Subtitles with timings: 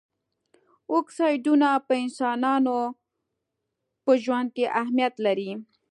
[0.95, 2.77] اکسایډونه په انسانانو
[4.03, 5.51] په ژوند کې اهمیت لري.